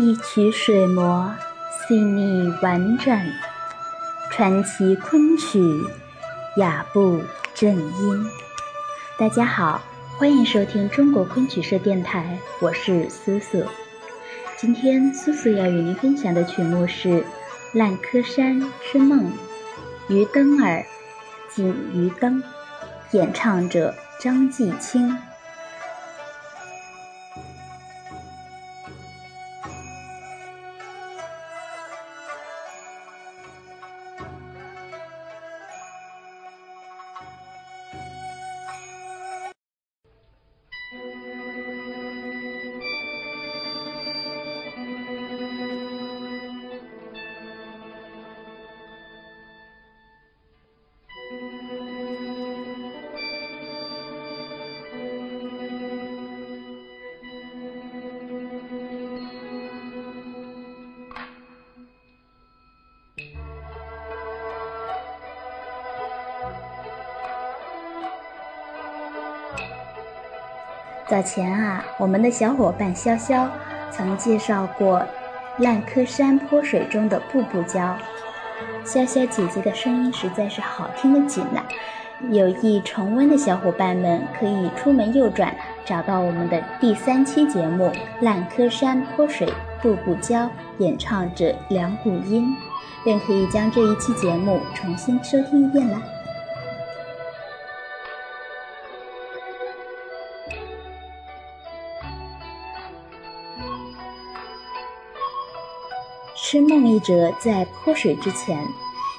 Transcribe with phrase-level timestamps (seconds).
[0.00, 1.34] 一曲水磨，
[1.88, 3.18] 细腻婉转；
[4.30, 5.60] 传奇昆曲，
[6.56, 7.20] 雅步
[7.52, 8.26] 正音。
[9.18, 9.82] 大家好，
[10.16, 13.64] 欢迎收听中国昆曲社电台，我是苏苏。
[14.56, 17.08] 今天苏苏要与您分享的曲目是
[17.72, 19.32] 《烂柯山之梦》，
[20.14, 20.86] 于灯儿，
[21.50, 22.40] 锦于灯，
[23.10, 25.18] 演唱者张继清。
[71.08, 73.48] 早前啊，我们的小伙伴潇潇
[73.90, 75.02] 曾介绍过
[75.56, 77.96] 烂柯山坡水中的步步娇。
[78.84, 81.62] 潇潇姐姐的声音实在是好听的紧呐！
[82.28, 87.84] 有意重温的小伙伴们可以出门右转，找到我们的第三期节目
[88.20, 89.50] 《烂柯山坡水
[89.80, 90.44] 步步娇》，
[90.76, 92.54] 演唱者梁谷音，
[93.02, 95.96] 便可以将这一期节目重新收听一遍了。
[106.50, 108.58] 《痴梦》一折在泼水之前，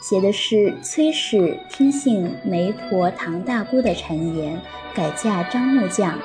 [0.00, 4.62] 写的是崔氏听信媒婆唐大姑的谗言，
[4.94, 6.16] 改嫁张木匠。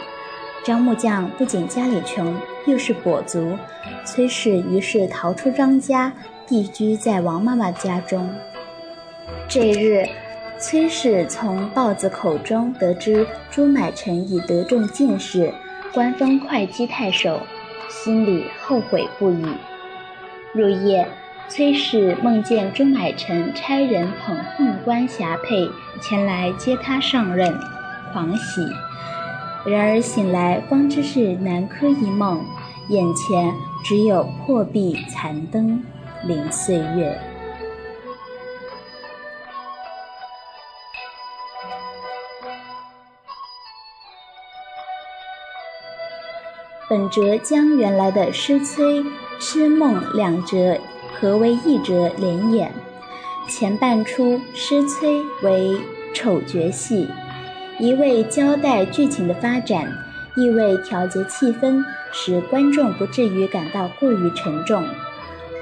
[0.63, 3.57] 张木匠不仅家里穷，又是跛足，
[4.05, 6.13] 崔氏于是逃出张家，
[6.47, 8.31] 避居在王妈妈家中。
[9.47, 10.07] 这日，
[10.59, 15.51] 崔氏从豹子口中得知朱买臣已得中进士，
[15.95, 17.39] 官封会稽太守，
[17.89, 19.47] 心里后悔不已。
[20.53, 21.07] 入夜，
[21.47, 27.57] 崔氏梦见朱买臣差人捧凤冠霞帔前来接他上任，
[28.11, 28.61] 狂喜。
[29.65, 32.43] 然而醒来方知是南柯一梦，
[32.89, 35.81] 眼前只有破壁残灯，
[36.23, 37.17] 临岁月。
[46.89, 49.01] 本折将原来的诗崔。
[49.43, 50.77] 痴梦两折
[51.19, 52.71] 合为一折连演，
[53.49, 55.75] 前半出诗催为
[56.13, 57.09] 丑角戏，
[57.79, 59.91] 一味交代剧情的发展，
[60.35, 64.85] 一为调节气氛，使观众不至于感到过于沉重。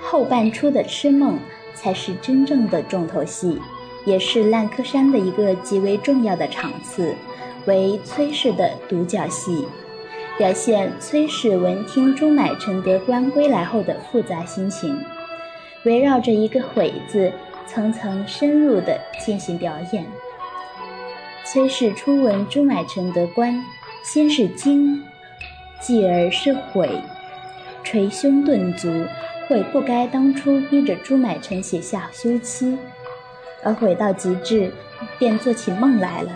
[0.02, 1.40] 后半出的痴梦
[1.74, 3.62] 才是真正的重头戏，
[4.04, 7.16] 也是烂柯山的一个极为重要的场次，
[7.66, 9.66] 为崔氏的独角戏。
[10.40, 14.98] 表现崔氏闻听朱买臣得官归来后的复杂心情，
[15.84, 17.30] 围绕着一个“悔”字，
[17.68, 20.06] 层层深入地进行表演。
[21.44, 23.62] 崔氏初闻朱买臣得官，
[24.02, 25.04] 先是惊，
[25.82, 26.90] 继而是悔，
[27.84, 28.88] 捶胸顿足，
[29.50, 32.78] 悔不该当初逼着朱买臣写下休妻，
[33.62, 34.72] 而悔到极致，
[35.18, 36.32] 便做起梦来了。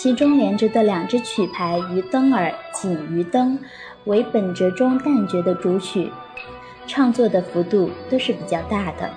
[0.00, 3.58] 其中连着的两支曲牌《于灯儿》《锦于灯》
[4.04, 6.08] 为本折中旦角的主曲，
[6.86, 9.10] 唱作的幅度都是比较大的。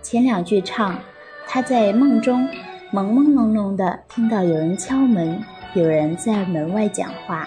[0.00, 0.98] 前两句唱，
[1.46, 2.48] 他在梦中
[2.90, 5.38] 朦朦胧胧的听到有人敲门，
[5.74, 7.46] 有人在门外讲话，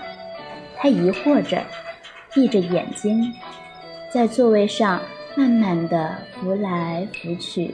[0.77, 1.63] 他疑惑着，
[2.31, 3.33] 闭着眼睛，
[4.13, 5.01] 在座位上
[5.35, 7.73] 慢慢的浮来浮去，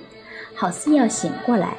[0.56, 1.76] 好似要醒过来，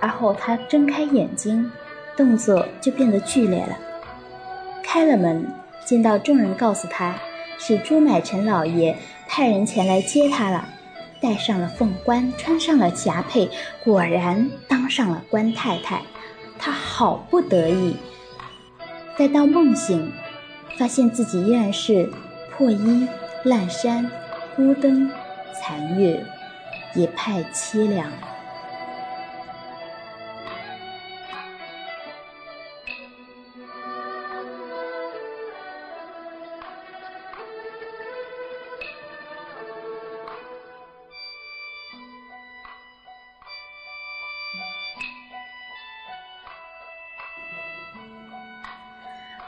[0.00, 1.70] 而后他睁开眼睛。
[2.16, 3.76] 动作就变得剧烈了。
[4.82, 5.46] 开了门，
[5.84, 7.16] 见到众人告诉他，
[7.58, 8.96] 是朱买臣老爷
[9.26, 10.68] 派人前来接他了，
[11.20, 13.48] 戴上了凤冠，穿上了霞帔，
[13.82, 16.02] 果然当上了官太太。
[16.58, 17.96] 他好不得意。
[19.16, 20.12] 待到梦醒，
[20.78, 22.10] 发现自己依然是
[22.56, 23.08] 破衣
[23.42, 24.10] 烂衫、
[24.54, 25.10] 孤灯
[25.52, 26.24] 残月，
[26.94, 28.10] 一派凄凉。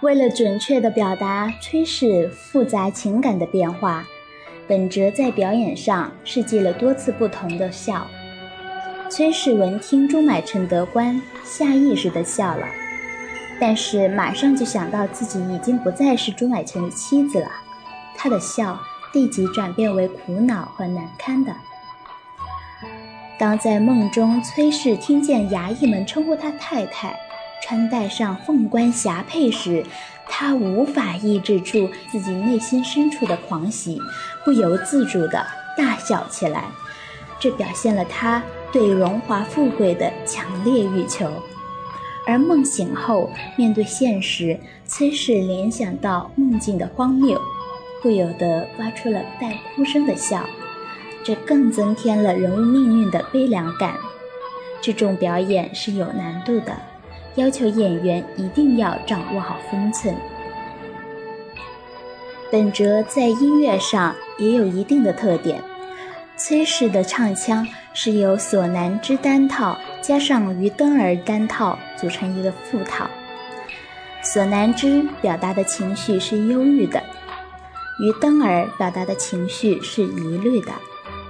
[0.03, 4.07] 为了准确地表达崔氏复杂情感的变化，
[4.69, 8.07] 本哲在表演上设计了多次不同的笑。
[9.09, 12.67] 崔氏闻听朱买臣得官，下意识地笑了，
[13.59, 17.51] 但是马上就想到自己已经不再是朱买臣的妻子了，
[18.17, 18.79] 他的笑
[19.15, 21.55] 立即转变为苦恼和难堪的。
[23.39, 27.17] 当在梦中，崔氏听见衙役们称呼他太太。
[27.63, 29.85] 穿戴上凤冠霞帔时，
[30.29, 34.01] 他无法抑制住自己内心深处的狂喜，
[34.45, 36.65] 不由自主地大笑起来。
[37.39, 38.43] 这表现了他
[38.73, 41.31] 对荣华富贵的强烈欲求。
[42.27, 47.41] 而梦醒后，面对现实，崔氏联想到梦境的荒谬，
[48.03, 50.45] 不由得发出了带哭声的笑，
[51.23, 53.97] 这更增添了人物命运的悲凉感。
[54.81, 56.77] 这种表演是有难度的。
[57.37, 60.15] 要求演员一定要掌握好分寸。
[62.51, 65.63] 本哲在音乐上也有一定的特点，
[66.37, 73.09] 崔氏的唱腔是由索南之单套加上于登儿单套组成一个副套。
[74.23, 77.03] 索南之表达的情绪是忧郁的，
[78.01, 80.73] 于登儿表达的情绪是疑虑的，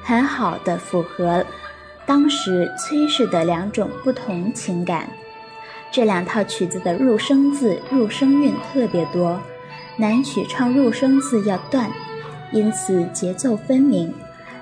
[0.05, 1.44] 很好的符合
[2.06, 5.08] 当时崔氏的两种不同情感。
[5.90, 9.40] 这两套曲子的入声字、入声韵特别多，
[9.96, 11.90] 南曲唱入声字要断，
[12.52, 14.12] 因此节奏分明，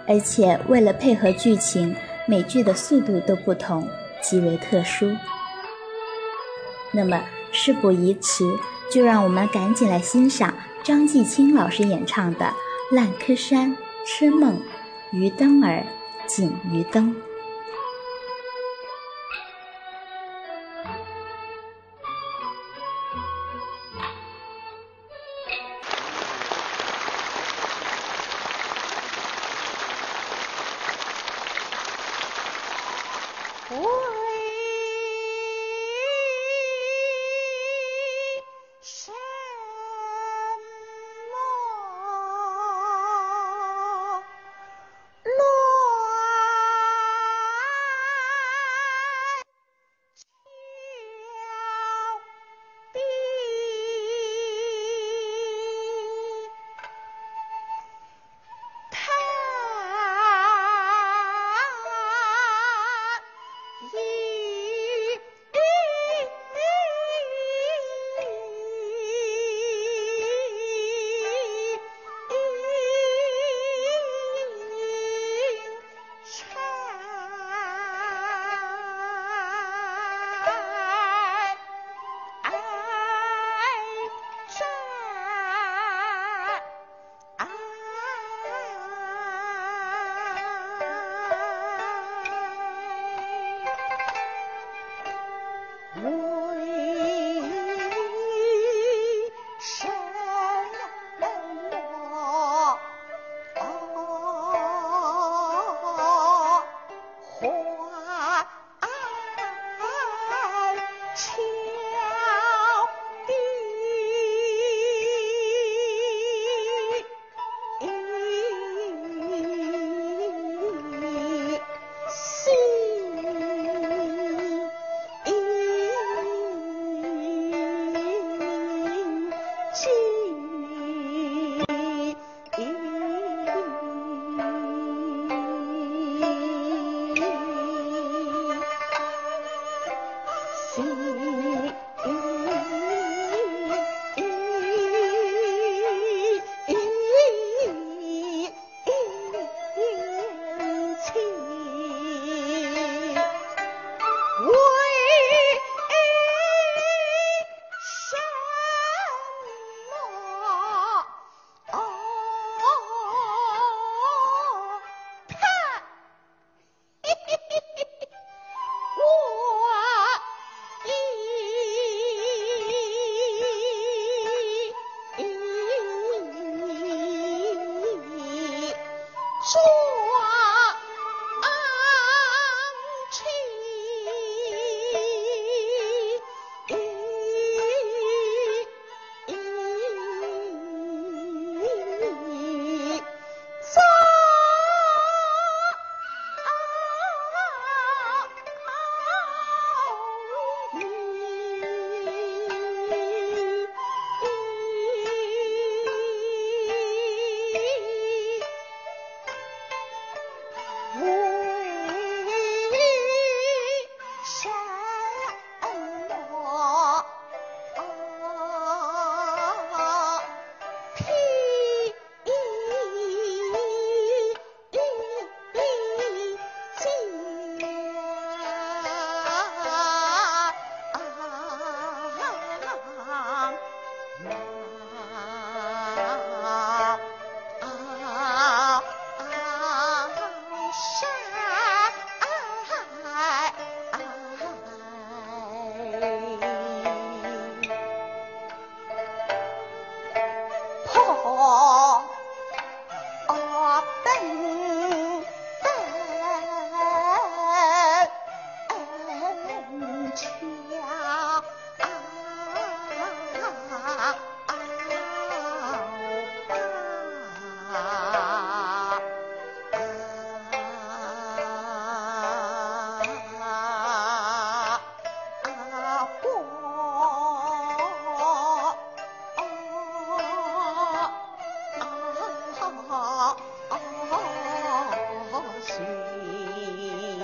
[0.07, 1.97] 而且为了配合剧情，
[2.29, 3.89] 每句的速度都不同，
[4.23, 5.11] 极为特殊。
[6.93, 8.45] 那么事不宜迟，
[8.93, 10.55] 就让我们赶紧来欣赏
[10.85, 12.47] 张继青老师演唱的
[12.95, 13.77] 《烂柯山
[14.07, 14.61] 痴梦
[15.11, 15.85] 渔灯儿
[16.29, 17.13] 锦于灯》。
[33.71, 34.24] 一。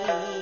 [0.07, 0.40] me.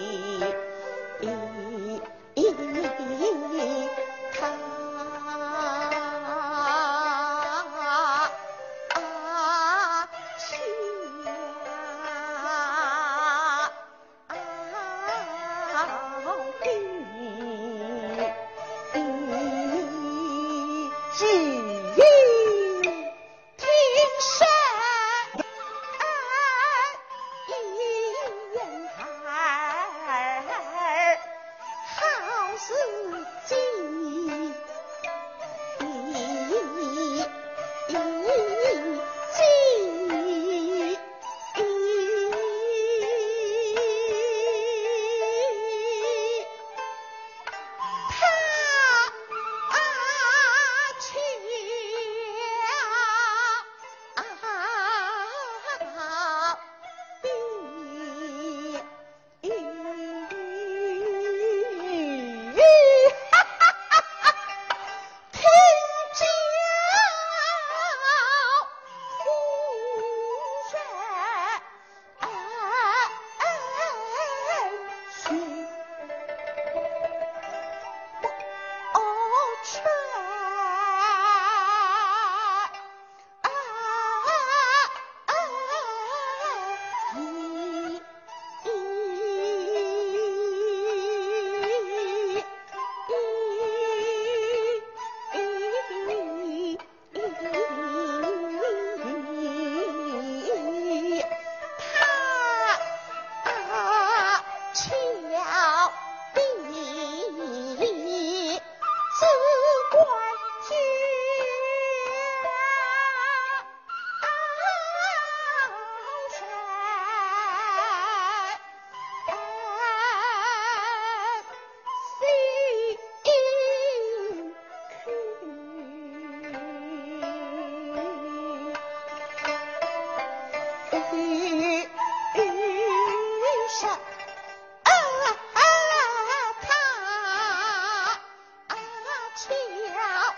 [139.90, 140.36] 了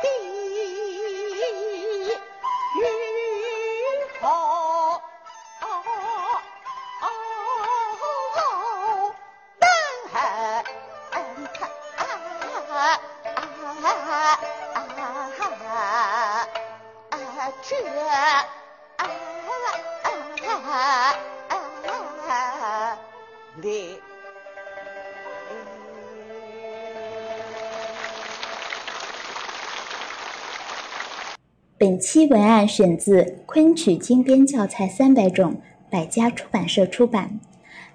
[0.00, 0.08] 地
[2.80, 2.86] 云
[4.20, 5.02] 头。
[17.62, 17.76] 这
[18.08, 18.44] 啊
[18.96, 19.08] 啊
[20.72, 21.31] 啊！
[31.82, 35.54] 本期文案选自《昆曲精编教材三百种》，
[35.90, 37.40] 百家出版社出版。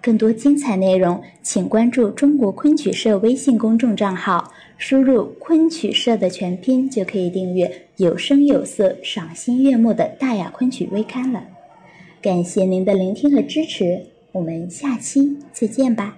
[0.02, 11.46] 更多精彩内容，请关注中国昆曲社微信公众账号，输入“昆曲社”的全拼，就可以订阅有声有色、赏心悦目的大雅昆曲微刊了。
[12.22, 16.18] 感谢您的聆听和支持，我们下期再见吧。